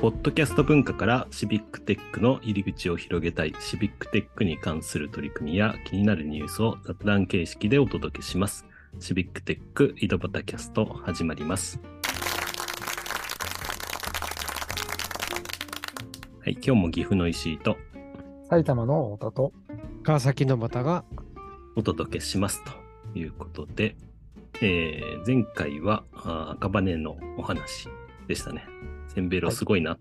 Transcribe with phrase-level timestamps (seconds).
[0.00, 8.64] ポッドキャスト文化からシビックテックの入り口を広げたいシビックテックに関する取り組みや気になるニュースを雑談形式でお届けします。
[9.00, 11.80] シビックテック井戸端キャスト始まります。
[16.44, 17.76] はい、今日も岐阜の石井と
[18.48, 19.52] 埼玉の太田と、
[20.04, 21.04] 川崎の又が
[21.74, 23.96] お届けしますということで、
[24.62, 26.04] えー前回は
[26.52, 27.88] 赤羽のお話
[28.28, 28.64] でしたね。
[29.08, 29.98] センベロすごいなっ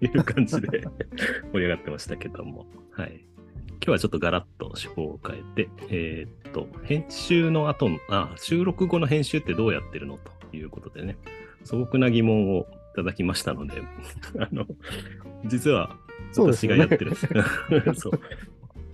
[0.00, 0.82] ていう感じで
[1.52, 3.24] 盛り上がってましたけども、はい。
[3.70, 10.18] 今日はちょっとガラッと手法を変えて、えーっと、編集の後のあ、収録後の編集ってどうやってるの
[10.50, 11.16] ということでね、
[11.64, 12.64] 素朴な疑問をい
[12.96, 13.74] ただきましたので、
[14.38, 14.66] あの、
[15.46, 15.96] 実は
[16.36, 17.28] 私がやってるんです。
[17.94, 18.20] そう。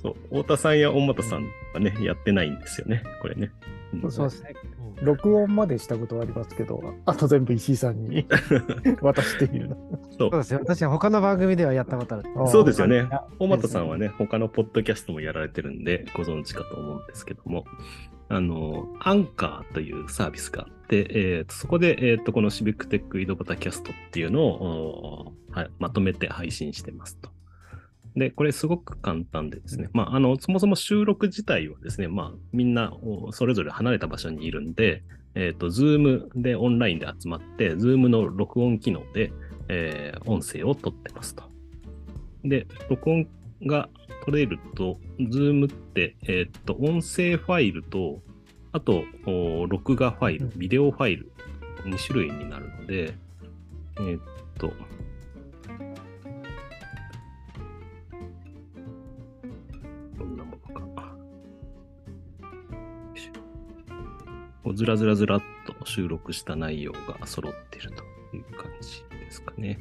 [0.02, 0.16] そう。
[0.28, 3.50] 太田さんや大俣さんはね、やってないんですよね、これね。
[3.94, 4.54] うんそうですね。
[5.04, 8.26] 録音までしたことはありますけど、あと全部石井さんに
[9.00, 9.76] 渡してみるの。
[10.18, 10.60] そうそうですよ。
[10.62, 12.24] 私は他の番組ではやったことある。
[12.48, 13.24] そうですよねあ。
[13.38, 17.64] 大俣さんはね、他のポッドキャストもやられてるんで、ご存知かと思うんですけども、
[18.28, 27.30] あの、アンカーというサービスがあって、えーとそこで、えーとこのシビックテック井戸端キャストっていうのを、おはいまとめて配信してますと。
[28.16, 35.02] で、これすごく簡単でですね、まあ、あの、そもそも収録自体はですね、まあ、みんなおそれぞれ離れた場所にいるんで、
[35.34, 39.32] えっ、と、ズームでオンラインで集まって、ズームの録音機能で、
[39.68, 41.44] えー音声を取ってますと。
[42.44, 43.26] で、録音
[43.66, 43.88] が
[44.24, 44.98] 取れると、
[45.28, 48.22] ズームって、えーっと、音声ファイルと、
[48.72, 51.32] あと、お録画ファイル、ビデオファイル、
[51.84, 53.14] 2種類になるので、
[53.96, 54.22] えーっ
[54.58, 54.72] と、
[64.74, 68.02] ずらずらずらっと収録した内容が揃っていると
[68.36, 69.78] いう感じですかね。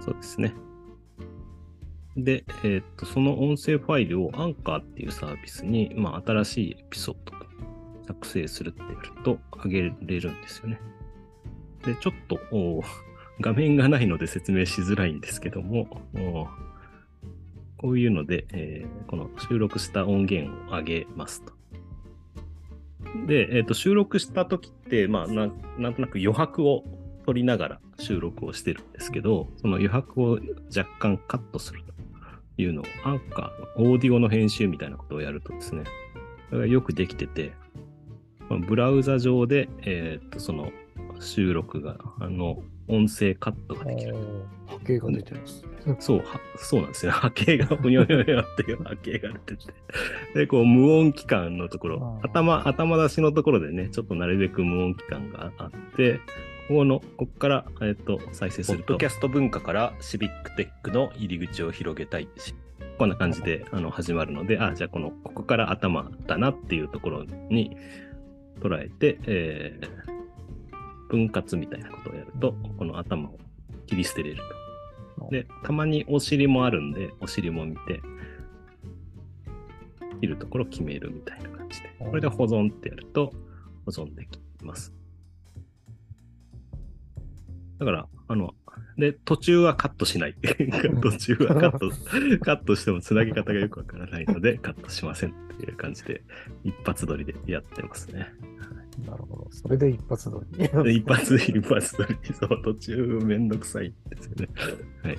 [0.00, 0.54] そうですね。
[2.16, 7.40] で、えーっと、その音声ファイルをアンカーっていうサービスに、まあ、新しいエピソード
[8.06, 10.80] 作成するってやると上げれるんですよね。
[11.84, 12.38] で、ちょっと
[13.40, 15.86] 画面がないので説明しづらいんですけども、
[17.80, 21.52] こういうので、えーこの収録した音源を上げますと。
[23.26, 26.84] で、えーと収録した時って、まあなん、なんとなく余白を
[27.24, 30.38] 取りながら収録をしてるんですけど、その余白を
[30.76, 35.84] 若干カットするというのを、アンカーオーディオの編集みたいなことをやるとですね、
[36.50, 37.52] それがよくできてて、
[38.68, 40.70] ブラウザ上で、えーと、その
[41.18, 44.16] 収録が、あの、音声カットができる。
[44.66, 45.64] 波形が出てます。
[46.00, 47.12] そう、はそうなんですよ。
[47.12, 49.72] 波形がふにょにょにょっていう波形が出てて。
[50.34, 56.20] で、こう、無音期間のところ、頭、頭出しのところでね、ちょっとなるべく無音期間があって、
[56.68, 58.84] ここの、ここから、えっ、と、再生すると。
[58.84, 62.54] ポッドキャスト文化からシビックテックの入り口を広げたいし。
[62.98, 67.76] こんな感じであの始まるので、あ、じゃあこの、ここから頭だなっていうところに
[68.60, 70.19] 捉えて、えー
[71.10, 73.38] 分割みたいなことをやると、この頭を
[73.86, 74.42] 切り捨てれる
[75.18, 75.28] と。
[75.30, 78.00] で、たまにお尻もあるんで、お尻も見て、
[80.20, 81.90] 切るところ決めるみたいな感じで。
[81.98, 83.32] これで保存ってやると、
[83.84, 84.94] 保存できます。
[87.78, 88.54] だから、あの、
[88.96, 90.36] で、途中はカットしない。
[91.02, 91.90] 途中はカット、
[92.44, 96.22] カットしてもつなぎ方がよくわからないので、カットしませんっていう感じで、
[96.62, 98.28] 一発撮りでやってますね。
[99.06, 99.48] なるほど。
[99.50, 100.68] それで一発撮り。
[100.84, 104.48] で一発、一発撮り、 そう、途中めんどくさいですよね。
[105.02, 105.18] はい。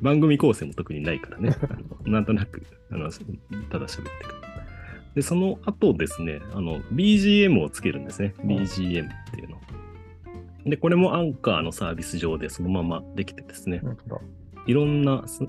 [0.00, 1.56] 番組構成も特にないからね。
[2.06, 4.40] なんとなく、あの、ただ喋ってくる。
[5.14, 8.34] で、その後ですね、あの、BGM をつけるんですね。
[8.44, 9.60] BGM っていうの。
[10.64, 13.82] で、これもアンカーのサービス上でそのままできてですね、
[14.66, 15.44] いろんなす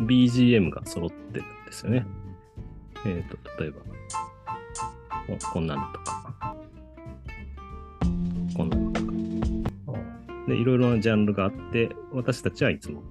[0.00, 2.06] BGM が揃ってるんですよね。
[3.06, 3.80] えっ、と、例えば、
[5.38, 6.07] ここんなのとか、
[10.48, 13.02] で、いろいろなジャンルがあって、私たちはいつも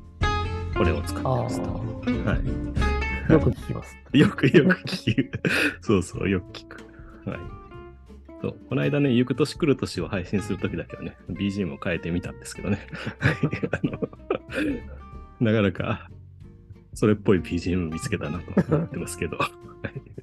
[0.75, 1.69] これを使ってあますと。
[1.69, 3.31] あ、はい。
[3.31, 3.97] よく聞きます。
[4.13, 5.41] よくよく聞く。
[5.81, 6.77] そうそう、よく聞く。
[7.29, 7.39] はい。
[8.41, 12.79] そうこの間ね、行く年来る年を配信するときだけはね、BGM を変えてみたんですけどね。
[13.19, 13.35] はい
[13.71, 14.09] あの
[15.39, 16.09] なかなか、
[16.93, 19.37] それっぽい BGM 見つけたなと思ってますけど。
[19.37, 20.17] はい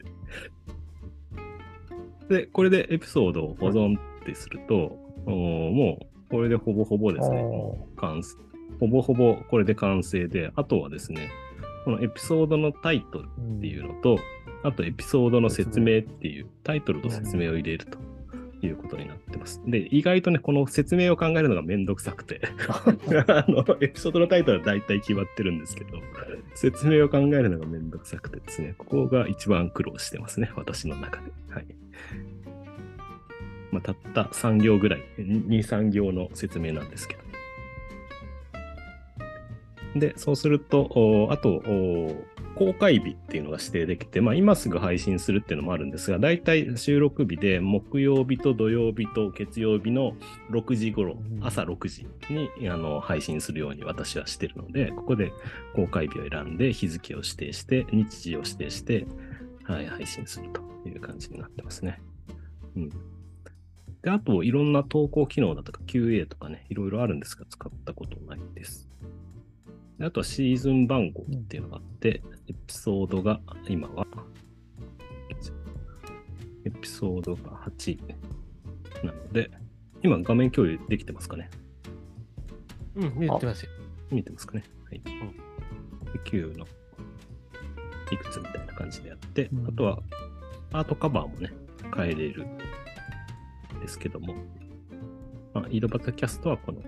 [2.28, 4.96] で、これでエピソードを保存ってすると、
[5.26, 7.44] もう、これでほぼほぼですね、
[7.96, 8.36] 完成
[8.80, 11.30] ほぼほぼこれで完成で、あとはですね、
[11.84, 14.18] このエピソードのタイトルっていうのと、
[14.62, 17.98] あとエピソードの説明っていうタイトルと説明を入れると
[18.66, 19.60] いうことになってます。
[19.66, 22.40] で、意外とね、この説明を考えるのがめんどくさくて、
[23.28, 25.90] あの、エピソードのタイトルは大体決まってるんですけど、
[26.54, 31.30] 説明を考えるのがめんどくさくてですね、ここが一番苦労してますね、私の中で。
[31.50, 31.66] はい。
[33.74, 37.24] まあ、たった3行ぐらい、2、3行の説明なんですけど。
[39.98, 42.24] で、そうすると、おあと、お
[42.54, 50.14] 公開日っていうのが指定できて、まあ、今すぐ配信するっていうのもあるんですが、大体収録日で木曜日と土曜日と月曜日の
[50.50, 55.32] 6時頃、朝6時にあの配信するように私はしてるので、ここで
[55.74, 59.06] 公開日を選んで日付を指定して、日時を指定して、
[59.64, 62.00] はい、配信するという感じになってますね。
[62.76, 62.90] うん。
[64.04, 68.88] で、あと、いろんな投稿機能だとか QA とかね、いろいろあるんですが、使ったことないです。
[69.98, 74.06] であとはシーズン番号っていうのがあって、エピソードが今は、
[76.66, 77.98] エピソードが8
[79.04, 79.50] なので、
[80.02, 81.48] 今画面共有できてますかね？
[82.96, 83.70] うん、言ってますよ。
[84.10, 84.64] 見てますかね？
[84.84, 85.00] はい。
[85.00, 85.10] で
[86.24, 86.66] 9の
[88.10, 90.02] いくつみたいな感じでやって、うんあとは
[90.72, 91.52] アートカバーもね、
[91.94, 92.58] 変えれるん
[93.84, 94.34] ですけども、
[95.52, 96.80] まあ、井戸端キャストはこの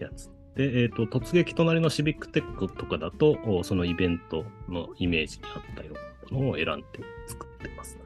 [0.00, 0.30] やつ。
[0.56, 5.94] で、えっ、と、突撃隣のシビックテックとかだと、そのイベントのイメージにあったよ
[6.30, 6.86] うなものを選んで
[7.28, 7.96] 作ってます。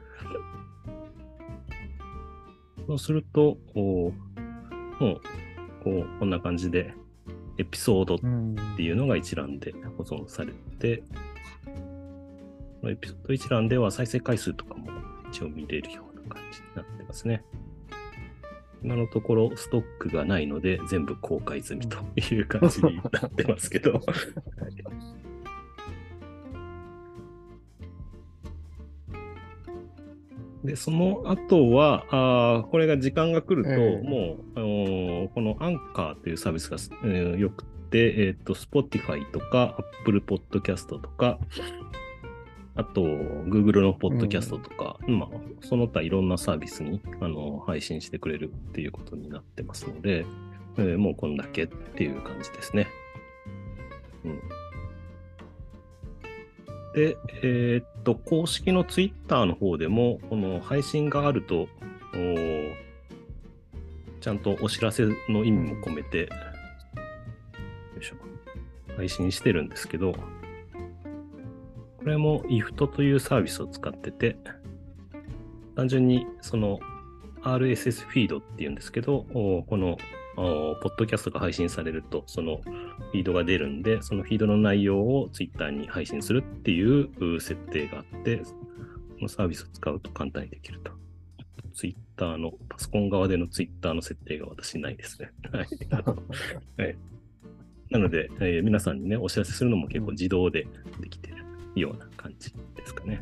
[2.85, 4.13] そうすると、も
[4.99, 5.19] う、
[5.83, 6.93] こう、こんな感じで、
[7.57, 8.15] エピソード。
[8.15, 8.19] っ
[8.75, 11.03] ていうのが一覧で保存されて、
[12.81, 14.87] このエピソード一覧では再生回数とかも
[15.31, 17.43] 一応見れるような感じになってますね。
[18.83, 23.93] 今のところストックがないので全部公開済みという感じになってますけど。
[23.93, 23.99] は
[24.69, 25.23] い
[30.63, 41.37] で、その後は、あーこれが時間が来ると、ええもう、あのーこのアンカーというサービスが、えーよくて、えっ、と、Spotify とか Apple Podcast とか、
[42.75, 45.29] あと、Google の Podcast とか、まあ、
[45.61, 50.25] その他いろんなサービスに、あの配信してくれるっていうことになってますので、
[50.77, 52.87] えーもうこんだけっていう感じですね。
[54.25, 54.39] うん。
[56.95, 61.67] で、えーっと、公式の Twitter の方でも、この配信があると、
[64.21, 66.29] ちゃんとお知らせの意味も込めて、
[68.95, 70.15] 配信してるんですけど、
[72.03, 74.35] これも IFT というサービスを使ってて、
[75.77, 76.79] 単純にその
[77.43, 79.97] RSS フィードっていうんですけど、おこの
[80.35, 88.45] おポッドキャストが配信されると、そのフィードが出るんで、そのフィードの内容を Twitter に配信するっていうう設定があって、こ
[89.21, 90.91] のサービスを使うと簡単にできると。
[91.73, 95.31] Twitter の、パソコン側での Twitter の設定が私ないですね。
[95.51, 95.67] はい。
[96.83, 96.97] はい
[97.89, 100.65] なので、えー皆さんにね、お知らせするのも結構自動で
[100.99, 101.19] でき
[101.75, 103.21] ような感じですかね。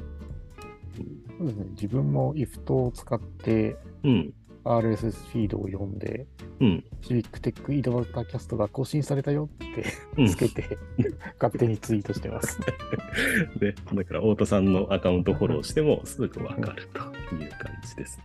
[1.38, 1.66] そうですね。
[1.72, 4.34] 自分も IFT を使ってうん。
[4.64, 6.28] RSS フィードを読んで、
[6.60, 6.84] うん。
[7.02, 9.86] シビックテック井戸端キャストが更新されたよって
[10.18, 10.78] うんつけて、
[11.42, 12.60] 勝手にツイートしてます。
[13.60, 17.00] で、 だから、太田さんのアカウントフォローしてもすぐわかると
[17.36, 18.22] いう感じです。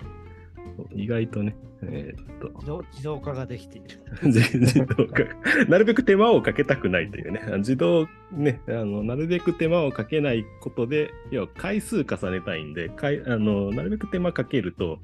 [0.95, 4.01] 意外とね、えーっと、自動化ができている。
[4.23, 5.25] 自 自動化、
[5.69, 14.99] なるべく手間をかけたくないというね、自動、ね、あの、なるべく手間をかけないことで、要は回数重ねたいんで、かいあのなるべく手間かけると、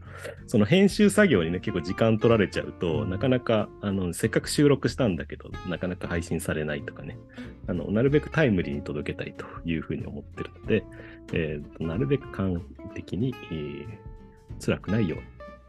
[0.46, 7.18] その編集作業にね、結構時間取られちゃうと、なかなか、あの、せっかく収録したんだけど、なかなか配信されないとかね、
[7.66, 10.84] あの、なるべくタイムリーに届けたいというふうに思ってるので、
[11.32, 12.60] えーとなるべく簡易
[12.94, 14.12] 的に、えー
[14.64, 15.24] 辛くないように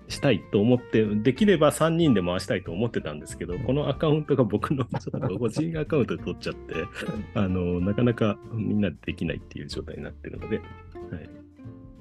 [0.09, 6.75] したいと思って、できれば3人で回したいと思ってたんですけど、このアカウントが僕のちょっと個人アカウントで取っちゃって、
[7.35, 10.67] あの、なかなかみんなでできないっていう状態になってるので、はい、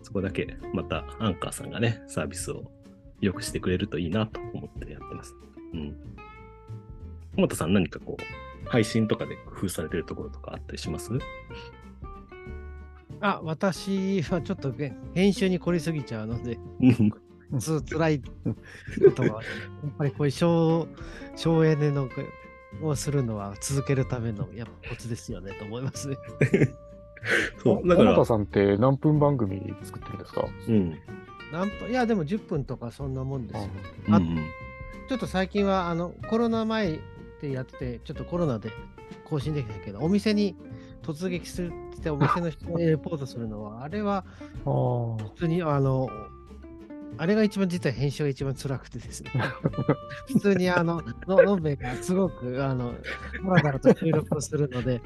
[0.02, 2.70] そこだけまたアンカーさんがね、サービスを
[3.20, 5.34] 良くしてくれるといいなと思ってやってます。
[5.72, 5.96] うん。
[7.36, 11.12] 小本さん何かこう、配信とかで工夫されてるところとかあったりします？
[13.20, 17.12] あ、私はちょっとね編集に凝りすぎちゃうので、う ん
[17.58, 19.40] つ辛いことは、やっ
[19.98, 20.86] ぱりこういう省
[21.36, 22.08] 省エネの
[22.82, 26.16] をするのは続けるためのやっぱコツですよねと思いますね。
[27.62, 30.46] そう、だか田、さんって何分番組作ってるんですか？
[30.68, 30.98] うん。
[31.52, 33.68] 何分いや、でも10分とかそんなもんですよ。
[34.08, 34.20] うんあ
[35.08, 36.98] ちょっと最近はあのコロナ前
[37.42, 38.70] でやってて、ちょっとコロナで
[39.24, 40.56] 更新できないけど、お店に
[41.02, 44.24] 突撃するってお店の人にレポートするのは、あれは
[44.64, 45.22] ああ。
[45.24, 46.08] 普通にあの
[47.18, 49.30] あれが一番実は編集が一番辛くてですね。
[50.26, 52.98] 普通にあの、ののんべえがすごく、あの、だ
[53.48, 55.00] らだらと収録をするので、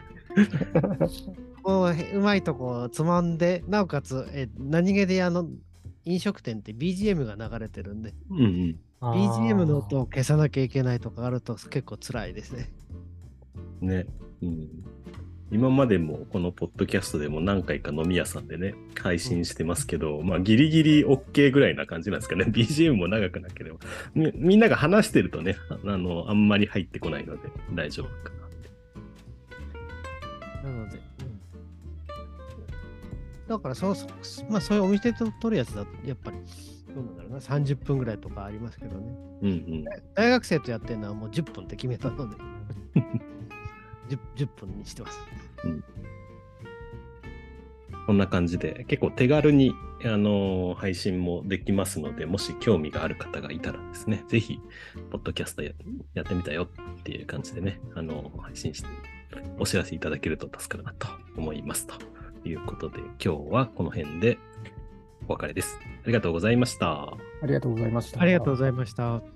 [1.63, 5.49] こう、うまいとこをつまんで、なおかつ、え何気であの、
[6.05, 8.77] 飲食店って BGM が流れてるんで、うんうん。
[9.01, 12.71] BGM の音を消さなきゃいけないとかあると結構辛いですね。
[13.81, 14.07] ね。
[14.43, 14.69] うん。
[15.53, 22.47] 今までもこのポッドキャストでも何回か飲み屋さんでね、配信してますけど、まあギリギリ OK ぐらいな感じなんですかね。
[22.47, 23.79] BGM も長くなければ。
[24.15, 28.33] みみんなが話してるとね、ああの、あんまり入ってこないので大丈夫か
[30.65, 30.71] な。
[30.71, 30.99] なので、
[33.47, 34.09] だからそうそ、
[34.51, 36.39] まあそういうお店と取るやつだと、やっぱり、
[36.93, 39.17] どうなんだろうな、30分ぐらいとかありますけどね。
[39.43, 39.85] うんうん。
[40.15, 42.37] 大学生とやってるのはもう10分って決めたので、
[44.09, 45.19] 10, 10分にしてます。
[48.07, 49.73] こんな感じで、結構手軽に、
[50.05, 54.61] あの配信もできますので、もし興味がある方がいたらですね、ぜひ、
[55.11, 55.73] ポッドキャストや
[56.15, 58.89] やってみたよっていう感じでね、あの配信して、
[59.59, 61.87] お知らせいただけると助かるなと思います。
[61.87, 61.95] と
[62.49, 64.39] いうことで、今日はこの辺で
[65.27, 65.79] お別れです。
[66.05, 67.15] ありがとうございました。
[67.43, 68.21] ありがとうございました。
[68.21, 69.36] ありがとうございました。